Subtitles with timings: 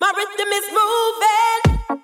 [0.00, 1.98] My rhythm is moving.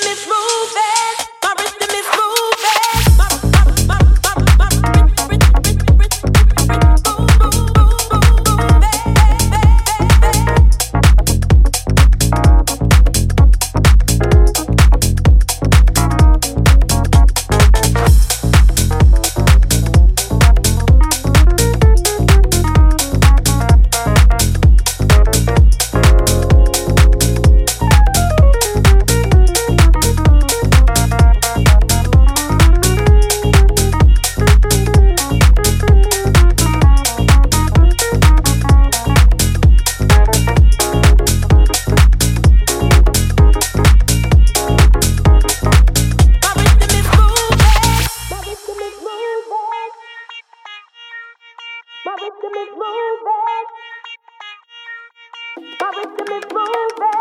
[0.00, 0.89] keeping me moving.
[52.06, 53.66] My rhythm is moving.
[55.80, 57.19] My rhythm is moving.